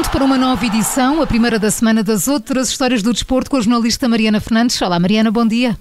pronto 0.00 0.12
para 0.12 0.24
uma 0.24 0.38
nova 0.38 0.64
edição, 0.64 1.20
a 1.20 1.26
primeira 1.26 1.58
da 1.58 1.70
semana 1.70 2.02
das 2.02 2.26
outras 2.26 2.70
histórias 2.70 3.02
do 3.02 3.12
desporto 3.12 3.50
com 3.50 3.58
a 3.58 3.60
jornalista 3.60 4.08
Mariana 4.08 4.40
Fernandes. 4.40 4.80
Olá, 4.80 4.98
Mariana, 4.98 5.30
bom 5.30 5.46
dia. 5.46 5.78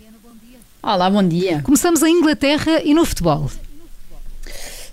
Olá, 0.84 1.10
bom 1.10 1.24
dia. 1.24 1.62
Começamos 1.62 2.04
em 2.04 2.18
Inglaterra 2.18 2.82
e 2.84 2.94
no 2.94 3.06
futebol. 3.06 3.50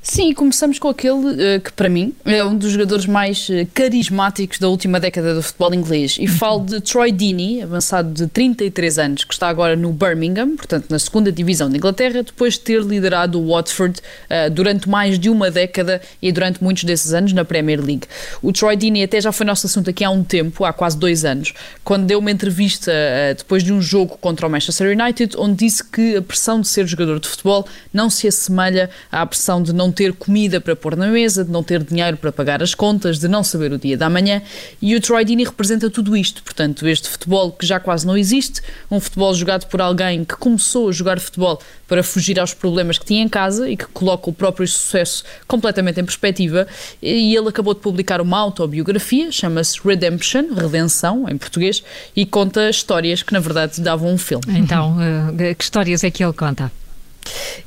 Sim, 0.09 0.33
começamos 0.33 0.79
com 0.79 0.89
aquele 0.89 1.57
uh, 1.57 1.61
que, 1.61 1.73
para 1.73 1.89
mim, 1.89 2.15
é 2.25 2.43
um 2.45 2.57
dos 2.57 2.71
jogadores 2.71 3.07
mais 3.07 3.49
uh, 3.49 3.67
carismáticos 3.75 4.61
da 4.61 4.69
última 4.69 5.01
década 5.01 5.35
do 5.35 5.43
futebol 5.43 5.75
inglês. 5.75 6.17
E 6.21 6.29
falo 6.29 6.65
de 6.65 6.81
Troy 6.81 7.11
Deeney, 7.11 7.61
avançado 7.61 8.13
de 8.13 8.29
33 8.29 9.01
anos, 9.01 9.25
que 9.25 9.35
está 9.35 9.49
agora 9.49 9.75
no 9.75 9.93
Birmingham, 9.93 10.55
portanto, 10.55 10.87
na 10.91 11.01
segunda 11.01 11.33
divisão 11.33 11.69
de 11.69 11.79
Inglaterra, 11.79 12.23
depois 12.23 12.55
de 12.55 12.61
ter 12.61 12.83
liderado 12.83 13.41
o 13.41 13.49
Watford 13.49 13.99
uh, 13.99 14.49
durante 14.49 14.89
mais 14.89 15.19
de 15.19 15.29
uma 15.29 15.51
década 15.51 16.01
e 16.23 16.31
durante 16.31 16.63
muitos 16.63 16.85
desses 16.85 17.13
anos 17.13 17.33
na 17.33 17.45
Premier 17.45 17.85
League. 17.85 18.07
O 18.41 18.53
Troy 18.53 18.77
Deeney 18.77 19.03
até 19.03 19.21
já 19.21 19.33
foi 19.33 19.45
nosso 19.45 19.67
assunto 19.67 19.91
aqui 19.91 20.05
há 20.05 20.11
um 20.11 20.23
tempo, 20.23 20.65
há 20.65 20.73
quase 20.73 20.97
dois 20.97 21.25
anos, 21.25 21.53
quando 21.83 22.07
deu 22.07 22.21
uma 22.21 22.31
entrevista 22.31 22.93
depois 23.37 23.65
de 23.65 23.73
um 23.73 23.83
jogo 23.83 24.17
contra 24.21 24.47
o 24.47 24.51
Manchester 24.51 24.97
United, 24.97 25.37
onde 25.37 25.67
disse 25.67 25.83
que 25.83 26.15
a 26.15 26.23
pressão 26.23 26.61
de 26.61 26.69
ser 26.69 26.87
jogador 26.87 27.19
de 27.19 27.27
futebol 27.27 27.67
não 27.93 28.09
se 28.09 28.29
assemelha 28.29 28.89
à 29.11 29.27
pressão 29.27 29.61
de 29.61 29.73
não 29.73 29.96
ter 29.97 30.13
comida 30.13 30.61
para 30.61 30.77
pôr 30.77 30.95
na 30.95 31.07
mesa, 31.09 31.43
de 31.43 31.51
não 31.51 31.63
ter 31.63 31.83
dinheiro 31.83 32.19
para 32.19 32.31
pagar 32.31 32.63
as 32.63 32.75
contas, 32.75 33.19
de 33.19 33.27
não 33.27 33.43
saber 33.43 33.73
o 33.73 33.79
dia 33.79 33.97
da 33.97 34.11
manhã. 34.11 34.43
E 34.81 34.95
o 34.95 35.01
Troy 35.01 35.25
Deeney 35.25 35.47
representa 35.47 35.89
tudo 35.89 36.15
isto. 36.15 36.43
Portanto, 36.43 36.87
este 36.87 37.09
futebol 37.09 37.51
que 37.51 37.67
já 37.67 37.81
quase 37.81 38.07
não 38.07 38.17
existe, 38.17 38.61
um 38.91 39.01
futebol 39.01 39.35
jogado 39.35 39.67
por 39.67 39.81
alguém 39.81 40.25
que 40.25 40.37
começou 40.37 40.91
a 40.91 40.93
jogar 40.93 41.19
futebol 41.19 41.61
para 41.89 42.03
fugir 42.03 42.39
aos 42.39 42.53
problemas 42.53 42.99
que 42.99 43.07
tinha 43.07 43.23
em 43.23 43.29
casa 43.29 43.71
e 43.71 43.77
que 43.77 43.87
coloca 43.87 44.29
o 44.29 44.33
próprio 44.33 44.69
sucesso 44.69 45.25
completamente 45.47 45.99
em 45.99 46.05
perspectiva. 46.05 46.67
E 47.01 47.35
ele 47.35 47.49
acabou 47.49 47.73
de 47.73 47.81
publicar 47.81 48.21
uma 48.21 48.39
autobiografia, 48.39 49.33
chama-se 49.33 49.81
Redemption, 49.83 50.55
Redenção, 50.55 51.27
em 51.29 51.39
português, 51.39 51.83
e 52.15 52.27
conta 52.27 52.69
histórias 52.69 53.23
que, 53.23 53.33
na 53.33 53.41
verdade, 53.41 53.81
davam 53.81 54.13
um 54.13 54.19
filme. 54.19 54.45
Então, 54.59 54.97
eh, 55.01 55.55
que 55.55 55.65
histórias 55.65 56.05
é 56.05 56.11
que 56.11 56.23
ele 56.23 56.33
conta? 56.33 56.71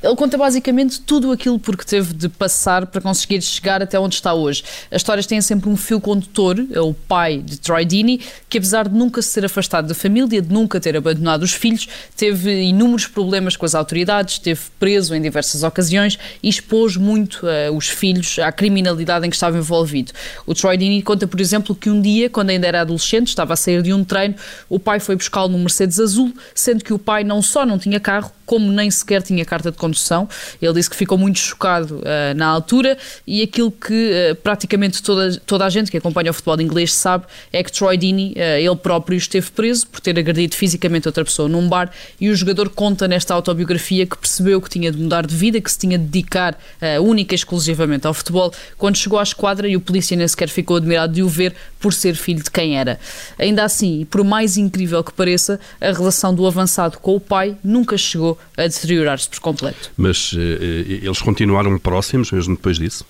Ele 0.02 0.16
conta 0.16 0.36
basicamente 0.38 1.00
tudo 1.00 1.32
aquilo 1.32 1.58
por 1.58 1.76
que 1.76 1.86
teve 1.86 2.14
de 2.14 2.28
passar 2.28 2.86
para 2.86 3.00
conseguir 3.00 3.40
chegar 3.42 3.82
até 3.82 3.98
onde 3.98 4.14
está 4.14 4.32
hoje. 4.32 4.62
As 4.90 4.96
histórias 4.98 5.26
têm 5.26 5.40
sempre 5.40 5.68
um 5.68 5.76
fio 5.76 6.00
condutor, 6.00 6.64
é 6.72 6.80
o 6.80 6.94
pai 6.94 7.38
de 7.38 7.58
Troy 7.58 7.84
Deeney, 7.84 8.20
que 8.48 8.58
apesar 8.58 8.88
de 8.88 8.94
nunca 8.94 9.20
se 9.22 9.34
ter 9.34 9.44
afastado 9.44 9.88
da 9.88 9.94
família, 9.94 10.40
de 10.40 10.52
nunca 10.52 10.80
ter 10.80 10.96
abandonado 10.96 11.42
os 11.42 11.52
filhos, 11.52 11.88
teve 12.16 12.62
inúmeros 12.62 13.06
problemas 13.06 13.56
com 13.56 13.66
as 13.66 13.74
autoridades, 13.74 14.34
esteve 14.34 14.60
preso 14.78 15.14
em 15.14 15.20
diversas 15.20 15.62
ocasiões 15.62 16.18
e 16.42 16.48
expôs 16.48 16.96
muito 16.96 17.46
uh, 17.46 17.74
os 17.76 17.88
filhos 17.88 18.38
à 18.38 18.50
criminalidade 18.52 19.26
em 19.26 19.30
que 19.30 19.36
estava 19.36 19.58
envolvido. 19.58 20.12
O 20.46 20.54
Troy 20.54 20.76
Deeney 20.76 21.02
conta, 21.02 21.26
por 21.26 21.40
exemplo, 21.40 21.74
que 21.74 21.90
um 21.90 22.00
dia, 22.00 22.28
quando 22.30 22.50
ainda 22.50 22.66
era 22.66 22.80
adolescente, 22.80 23.28
estava 23.28 23.54
a 23.54 23.56
sair 23.56 23.82
de 23.82 23.92
um 23.92 24.04
treino, 24.04 24.34
o 24.68 24.78
pai 24.78 25.00
foi 25.00 25.16
buscá-lo 25.16 25.48
num 25.48 25.58
Mercedes 25.58 26.00
azul, 26.00 26.32
sendo 26.54 26.84
que 26.84 26.92
o 26.92 26.98
pai 26.98 27.24
não 27.24 27.42
só 27.42 27.64
não 27.64 27.78
tinha 27.78 28.00
carro, 28.00 28.32
como 28.44 28.70
nem 28.72 28.90
sequer 28.90 29.22
tinha 29.22 29.44
carta 29.50 29.72
de 29.72 29.76
condução. 29.76 30.28
Ele 30.62 30.72
disse 30.72 30.88
que 30.88 30.94
ficou 30.94 31.18
muito 31.18 31.40
chocado 31.40 31.96
uh, 31.96 32.34
na 32.36 32.46
altura 32.46 32.96
e 33.26 33.42
aquilo 33.42 33.72
que 33.72 34.12
uh, 34.12 34.36
praticamente 34.36 35.02
toda, 35.02 35.36
toda 35.44 35.64
a 35.66 35.68
gente 35.68 35.90
que 35.90 35.96
acompanha 35.96 36.30
o 36.30 36.34
futebol 36.34 36.60
inglês 36.60 36.94
sabe 36.94 37.24
é 37.52 37.64
que 37.64 37.72
Troy 37.72 37.98
Deeney, 37.98 38.34
uh, 38.36 38.40
ele 38.58 38.76
próprio 38.76 39.16
esteve 39.16 39.50
preso 39.50 39.88
por 39.88 40.00
ter 40.00 40.16
agredido 40.16 40.54
fisicamente 40.54 41.08
outra 41.08 41.24
pessoa 41.24 41.48
num 41.48 41.68
bar 41.68 41.90
e 42.20 42.30
o 42.30 42.36
jogador 42.36 42.68
conta 42.68 43.08
nesta 43.08 43.34
autobiografia 43.34 44.06
que 44.06 44.16
percebeu 44.16 44.60
que 44.60 44.70
tinha 44.70 44.92
de 44.92 44.98
mudar 44.98 45.26
de 45.26 45.34
vida, 45.34 45.60
que 45.60 45.70
se 45.70 45.78
tinha 45.78 45.98
de 45.98 46.04
dedicar 46.04 46.56
única 47.02 47.34
e 47.34 47.36
exclusivamente 47.36 48.06
ao 48.06 48.14
futebol 48.14 48.52
quando 48.76 48.96
chegou 48.96 49.18
à 49.18 49.22
esquadra 49.22 49.66
e 49.68 49.76
o 49.76 49.80
polícia 49.80 50.16
nem 50.16 50.28
sequer 50.28 50.48
ficou 50.48 50.76
admirado 50.76 51.12
de 51.12 51.22
o 51.22 51.28
ver 51.28 51.54
por 51.80 51.92
ser 51.92 52.14
filho 52.14 52.42
de 52.42 52.50
quem 52.50 52.78
era. 52.78 53.00
Ainda 53.38 53.64
assim, 53.64 54.06
por 54.10 54.22
mais 54.22 54.56
incrível 54.56 55.02
que 55.02 55.12
pareça, 55.12 55.58
a 55.80 55.92
relação 55.92 56.34
do 56.34 56.46
avançado 56.46 56.98
com 56.98 57.16
o 57.16 57.20
pai 57.20 57.56
nunca 57.64 57.96
chegou 57.96 58.38
a 58.56 58.62
deteriorar-se 58.62 59.28
completo. 59.40 59.90
Mas 59.96 60.32
uh, 60.32 60.38
eles 60.38 61.20
continuaram 61.20 61.78
próximos 61.78 62.30
mesmo 62.30 62.56
depois 62.56 62.78
disso? 62.78 63.04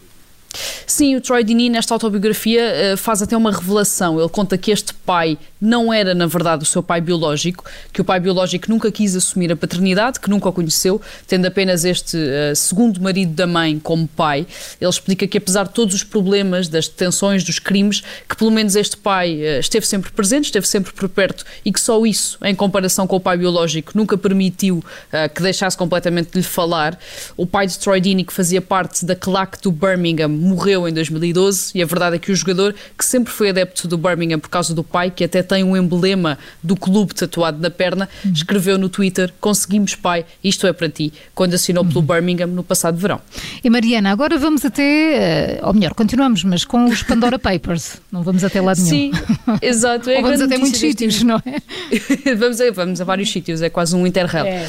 Sim, 0.87 1.17
o 1.17 1.21
Troy 1.21 1.45
Deeney 1.45 1.71
nesta 1.71 1.95
autobiografia 1.95 2.97
faz 2.97 3.23
até 3.23 3.37
uma 3.37 3.53
revelação. 3.53 4.19
Ele 4.19 4.29
conta 4.29 4.59
que 4.59 4.71
este 4.71 4.93
pai 4.93 5.39
não 5.61 5.93
era, 5.93 6.15
na 6.15 6.27
verdade, 6.27 6.63
o 6.63 6.67
seu 6.67 6.83
pai 6.83 7.01
biológico, 7.01 7.65
que 7.93 8.01
o 8.01 8.05
pai 8.05 8.19
biológico 8.19 8.71
nunca 8.71 8.91
quis 8.91 9.15
assumir 9.15 9.53
a 9.53 9.57
paternidade, 9.57 10.19
que 10.19 10.31
nunca 10.31 10.49
o 10.49 10.53
conheceu, 10.53 11.01
tendo 11.27 11.47
apenas 11.47 11.85
este 11.85 12.17
uh, 12.17 12.57
segundo 12.57 13.01
marido 13.01 13.33
da 13.33 13.47
mãe 13.47 13.79
como 13.79 14.09
pai. 14.09 14.47
Ele 14.81 14.91
explica 14.91 15.27
que, 15.27 15.39
apesar 15.39 15.65
de 15.65 15.75
todos 15.75 15.95
os 15.95 16.03
problemas, 16.03 16.69
das 16.69 16.89
detenções, 16.89 17.45
dos 17.45 17.59
crimes, 17.59 18.03
que 18.29 18.37
pelo 18.37 18.51
menos 18.51 18.75
este 18.75 18.97
pai 18.97 19.35
uh, 19.37 19.61
esteve 19.61 19.87
sempre 19.87 20.11
presente, 20.11 20.47
esteve 20.47 20.67
sempre 20.67 20.93
por 20.93 21.09
perto 21.09 21.45
e 21.65 21.73
que 21.73 21.81
só 21.81 22.05
isso, 22.07 22.39
em 22.43 22.55
comparação 22.55 23.07
com 23.07 23.17
o 23.17 23.21
pai 23.21 23.37
biológico, 23.37 23.93
nunca 23.95 24.17
permitiu 24.17 24.79
uh, 24.79 25.35
que 25.35 25.43
deixasse 25.43 25.77
completamente 25.77 26.31
de 26.33 26.39
lhe 26.39 26.45
falar. 26.45 26.99
O 27.37 27.47
pai 27.47 27.67
de 27.67 27.79
Troy 27.79 28.01
Deeney, 28.01 28.25
que 28.25 28.33
fazia 28.33 28.63
parte 28.63 29.05
da 29.05 29.15
claque 29.15 29.61
do 29.61 29.71
Birmingham, 29.71 30.29
morreu 30.41 30.89
em 30.89 30.93
2012 30.93 31.73
e 31.75 31.83
a 31.83 31.87
verdade 31.87 32.17
é 32.17 32.19
que 32.19 32.33
o 32.33 32.37
jogador, 32.37 32.75
que 32.97 33.05
sempre 33.05 33.33
foi 33.33 33.51
adepto 33.51 33.87
do 33.87 33.99
Birmingham 33.99 34.39
por 34.39 34.49
causa 34.49 34.75
do 34.75 34.83
pai, 34.83 35.11
que 35.11 35.25
até 35.25 35.43
tem 35.43 35.63
um 35.63 35.77
emblema 35.77 36.39
do 36.63 36.77
clube 36.77 37.15
tatuado 37.15 37.61
na 37.61 37.71
perna, 37.71 38.09
uhum. 38.25 38.33
escreveu 38.33 38.79
no 38.79 38.89
Twitter: 38.89 39.33
Conseguimos, 39.41 39.95
pai, 39.95 40.25
isto 40.43 40.67
é 40.67 40.73
para 40.73 40.89
ti, 40.89 41.13
quando 41.35 41.55
assinou 41.55 41.85
pelo 41.85 42.01
uhum. 42.01 42.07
Birmingham 42.07 42.47
no 42.49 42.63
passado 42.63 42.97
verão. 42.97 43.21
E 43.63 43.71
Mariana, 43.71 44.11
agora 44.11 44.39
vamos 44.39 44.65
até, 44.65 44.83
eh, 44.83 45.61
ou 45.63 45.73
melhor, 45.73 45.95
continuamos, 45.95 46.45
mas 46.45 46.65
com 46.65 46.87
os 46.87 47.03
Pandora 47.03 47.39
Papers, 47.41 48.01
não 48.11 48.23
vamos 48.23 48.43
até 48.45 48.61
lá 48.61 48.75
nenhum. 48.75 48.87
Sim, 48.87 49.13
exato. 49.63 50.11
É 50.11 50.17
ou 50.17 50.23
vamos 50.23 50.41
até 50.41 50.57
muitos 50.57 50.81
sítios, 50.81 51.23
não 51.23 51.37
é? 51.37 51.61
vamos, 52.37 52.61
a, 52.61 52.71
vamos 52.71 53.01
a 53.01 53.05
vários 53.05 53.31
sítios, 53.31 53.63
é 53.63 53.69
quase 53.69 53.95
um 53.95 54.07
interrail. 54.07 54.47
É. 54.47 54.67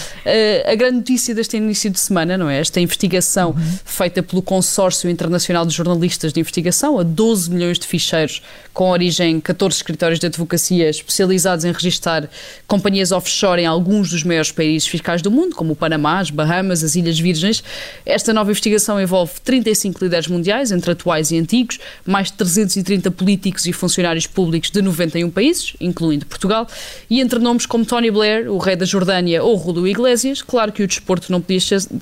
Uh, 0.67 0.71
a 0.71 0.75
grande 0.75 0.97
notícia 0.97 1.33
deste 1.33 1.57
início 1.57 1.89
de 1.89 1.99
semana, 1.99 2.37
não 2.37 2.49
é? 2.49 2.59
Esta 2.59 2.79
investigação 2.79 3.51
uhum. 3.51 3.79
feita 3.85 4.21
pelo 4.21 4.41
Consórcio 4.41 5.09
Internacional 5.09 5.60
de 5.65 5.73
Jornalistas 5.73 6.33
de 6.33 6.39
Investigação, 6.39 6.99
a 6.99 7.03
12 7.03 7.51
milhões 7.51 7.79
de 7.79 7.87
ficheiros 7.87 8.41
com 8.73 8.89
origem 8.89 9.35
em 9.35 9.39
14 9.39 9.75
escritórios 9.75 10.19
de 10.19 10.25
advocacia 10.25 10.89
especializados 10.89 11.65
em 11.65 11.71
registar 11.71 12.29
companhias 12.67 13.11
offshore 13.11 13.61
em 13.61 13.65
alguns 13.65 14.09
dos 14.11 14.23
maiores 14.23 14.51
países 14.51 14.87
fiscais 14.87 15.21
do 15.21 15.29
mundo, 15.29 15.55
como 15.55 15.73
o 15.73 15.75
Panamá, 15.75 16.19
as 16.19 16.29
Bahamas, 16.29 16.83
as 16.83 16.95
Ilhas 16.95 17.19
Virgens. 17.19 17.63
Esta 18.05 18.33
nova 18.33 18.49
investigação 18.49 19.01
envolve 19.01 19.33
35 19.43 20.03
líderes 20.03 20.27
mundiais, 20.27 20.71
entre 20.71 20.91
atuais 20.91 21.31
e 21.31 21.37
antigos, 21.37 21.79
mais 22.05 22.27
de 22.27 22.33
330 22.33 23.11
políticos 23.11 23.65
e 23.65 23.73
funcionários 23.73 24.25
públicos 24.25 24.69
de 24.71 24.81
91 24.81 25.29
países, 25.29 25.73
incluindo 25.79 26.25
Portugal, 26.25 26.67
e 27.09 27.19
entre 27.19 27.39
nomes 27.39 27.65
como 27.65 27.85
Tony 27.85 28.09
Blair, 28.09 28.51
o 28.51 28.57
rei 28.57 28.75
da 28.75 28.85
Jordânia 28.85 29.43
ou 29.43 29.61
Julio 29.61 29.87
Iglesias, 29.87 30.41
claro 30.41 30.71
que 30.71 30.83
o 30.83 30.87
desporto 30.87 31.31
não 31.31 31.41
podia, 31.41 31.59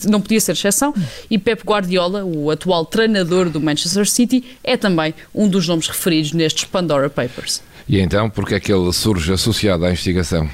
não 0.08 0.22
podia 0.22 0.40
ser 0.40 0.52
exceção, 0.52 0.94
e 1.30 1.38
Pep 1.38 1.64
Guardiola, 1.64 2.24
o 2.24 2.52
atual 2.52 2.86
treinador 2.86 3.49
do 3.50 3.60
Manchester 3.60 4.10
City, 4.10 4.44
é 4.64 4.78
também 4.78 5.14
um 5.34 5.48
dos 5.48 5.68
nomes 5.68 5.88
referidos 5.88 6.32
nestes 6.34 6.66
Pandora 6.66 7.10
Papers. 7.10 7.62
E 7.88 8.00
então, 8.00 8.30
porque 8.30 8.56
é 8.56 8.60
que 8.60 8.72
ele 8.72 8.94
surge 8.94 9.34
associado 9.34 9.86
à 9.86 9.90
investigação? 9.90 10.50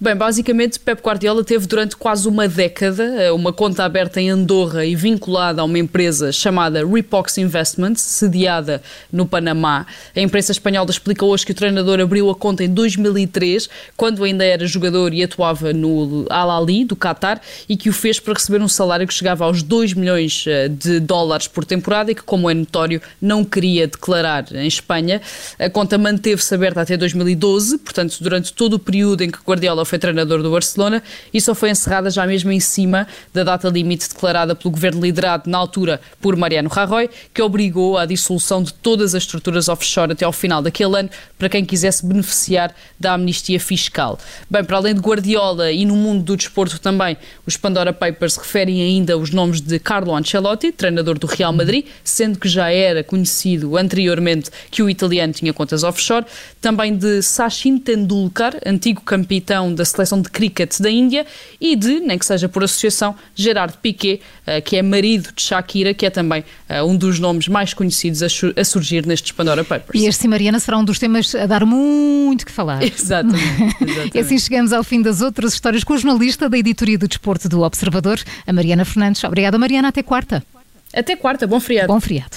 Bem, 0.00 0.14
basicamente, 0.14 0.78
Pep 0.78 1.02
Guardiola 1.02 1.42
teve 1.42 1.66
durante 1.66 1.96
quase 1.96 2.28
uma 2.28 2.46
década 2.46 3.02
eh, 3.02 3.32
uma 3.32 3.52
conta 3.52 3.82
aberta 3.82 4.20
em 4.20 4.30
Andorra 4.30 4.86
e 4.86 4.94
vinculada 4.94 5.60
a 5.60 5.64
uma 5.64 5.76
empresa 5.76 6.30
chamada 6.30 6.86
Repox 6.86 7.36
Investments, 7.36 8.02
sediada 8.02 8.80
no 9.12 9.26
Panamá. 9.26 9.84
A 10.14 10.20
imprensa 10.20 10.52
espanhola 10.52 10.88
explica 10.88 11.24
hoje 11.24 11.44
que 11.44 11.50
o 11.50 11.54
treinador 11.54 11.98
abriu 11.98 12.30
a 12.30 12.36
conta 12.36 12.62
em 12.62 12.68
2003, 12.68 13.68
quando 13.96 14.22
ainda 14.22 14.44
era 14.44 14.64
jogador 14.68 15.12
e 15.12 15.24
atuava 15.24 15.72
no 15.72 16.26
Al-Ali, 16.30 16.84
do 16.84 16.94
Qatar, 16.94 17.40
e 17.68 17.76
que 17.76 17.88
o 17.88 17.92
fez 17.92 18.20
para 18.20 18.34
receber 18.34 18.62
um 18.62 18.68
salário 18.68 19.04
que 19.04 19.12
chegava 19.12 19.46
aos 19.46 19.64
2 19.64 19.94
milhões 19.94 20.44
eh, 20.46 20.68
de 20.68 21.00
dólares 21.00 21.48
por 21.48 21.64
temporada 21.64 22.12
e 22.12 22.14
que, 22.14 22.22
como 22.22 22.48
é 22.48 22.54
notório, 22.54 23.02
não 23.20 23.44
queria 23.44 23.88
declarar 23.88 24.44
em 24.54 24.68
Espanha. 24.68 25.20
A 25.58 25.68
conta 25.68 25.98
manteve-se 25.98 26.54
aberta 26.54 26.82
até 26.82 26.96
2012, 26.96 27.78
portanto, 27.78 28.16
durante 28.20 28.52
todo 28.52 28.74
o 28.74 28.78
período 28.78 29.24
em 29.24 29.30
que 29.32 29.38
Guardiola 29.44 29.87
foi 29.88 29.98
treinador 29.98 30.42
do 30.42 30.50
Barcelona 30.50 31.02
e 31.32 31.40
só 31.40 31.54
foi 31.54 31.70
encerrada 31.70 32.10
já 32.10 32.26
mesmo 32.26 32.52
em 32.52 32.60
cima 32.60 33.06
da 33.32 33.44
data 33.44 33.68
limite 33.68 34.08
declarada 34.08 34.54
pelo 34.54 34.70
governo 34.70 35.00
liderado 35.00 35.48
na 35.48 35.58
altura 35.58 36.00
por 36.20 36.36
Mariano 36.36 36.68
Rajoy, 36.68 37.08
que 37.32 37.42
obrigou 37.42 37.98
à 37.98 38.06
dissolução 38.06 38.62
de 38.62 38.72
todas 38.74 39.14
as 39.14 39.22
estruturas 39.22 39.68
offshore 39.68 40.12
até 40.12 40.24
ao 40.24 40.32
final 40.32 40.62
daquele 40.62 40.98
ano 40.98 41.10
para 41.38 41.48
quem 41.48 41.64
quisesse 41.64 42.04
beneficiar 42.04 42.74
da 42.98 43.14
amnistia 43.14 43.60
fiscal. 43.60 44.18
Bem, 44.50 44.64
para 44.64 44.76
além 44.76 44.94
de 44.94 45.00
Guardiola 45.00 45.70
e 45.72 45.84
no 45.84 45.96
mundo 45.96 46.22
do 46.22 46.36
desporto 46.36 46.78
também, 46.78 47.16
os 47.46 47.56
Pandora 47.56 47.92
Papers 47.92 48.36
referem 48.36 48.82
ainda 48.82 49.16
os 49.16 49.30
nomes 49.30 49.60
de 49.60 49.78
Carlo 49.78 50.14
Ancelotti, 50.14 50.72
treinador 50.72 51.18
do 51.18 51.26
Real 51.26 51.52
Madrid, 51.52 51.86
sendo 52.02 52.38
que 52.38 52.48
já 52.48 52.70
era 52.70 53.02
conhecido 53.04 53.76
anteriormente 53.76 54.50
que 54.70 54.82
o 54.82 54.90
italiano 54.90 55.32
tinha 55.32 55.52
contas 55.52 55.82
offshore, 55.82 56.26
também 56.60 56.96
de 56.96 57.22
Sachin 57.22 57.78
Tendulkar, 57.78 58.54
antigo 58.66 59.00
campeão 59.02 59.72
da 59.78 59.84
seleção 59.84 60.20
de 60.20 60.28
cricket 60.28 60.78
da 60.80 60.90
Índia 60.90 61.24
e 61.60 61.74
de, 61.74 62.00
nem 62.00 62.18
que 62.18 62.26
seja 62.26 62.48
por 62.48 62.62
associação, 62.62 63.14
Gerard 63.34 63.74
Piquet, 63.80 64.20
uh, 64.46 64.62
que 64.62 64.76
é 64.76 64.82
marido 64.82 65.30
de 65.34 65.42
Shakira, 65.42 65.94
que 65.94 66.04
é 66.04 66.10
também 66.10 66.44
uh, 66.68 66.84
um 66.84 66.96
dos 66.96 67.18
nomes 67.18 67.48
mais 67.48 67.72
conhecidos 67.72 68.22
a, 68.22 68.64
surgir 68.64 69.06
nestes 69.06 69.32
Pandora 69.32 69.64
Papers. 69.64 70.00
E 70.00 70.06
este, 70.06 70.28
Mariana, 70.28 70.60
será 70.60 70.78
um 70.78 70.84
dos 70.84 70.98
temas 70.98 71.34
a 71.34 71.46
dar 71.46 71.64
muito 71.64 72.44
que 72.44 72.52
falar. 72.52 72.82
Exatamente. 72.98 73.38
exatamente. 73.80 74.16
e 74.16 74.20
assim 74.20 74.38
chegamos 74.38 74.72
ao 74.72 74.84
fim 74.84 75.00
das 75.00 75.20
outras 75.20 75.54
histórias 75.54 75.84
com 75.84 75.94
a 75.94 75.96
jornalista 75.96 76.48
da 76.48 76.58
Editoria 76.58 76.98
do 76.98 77.08
Desporto 77.08 77.48
do 77.48 77.62
Observador, 77.62 78.20
a 78.46 78.52
Mariana 78.52 78.84
Fernandes. 78.84 79.22
Obrigada, 79.24 79.58
Mariana. 79.58 79.88
Até 79.88 80.02
quarta. 80.02 80.44
Até 80.92 81.16
quarta. 81.16 81.46
Bom 81.46 81.60
feriado. 81.60 81.92
Bom 81.92 82.00
feriado. 82.00 82.36